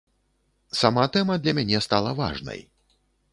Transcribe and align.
Сама 0.79 1.03
тэма 1.17 1.37
для 1.43 1.53
мяне 1.59 1.83
стала 1.87 2.15
важнай. 2.21 2.65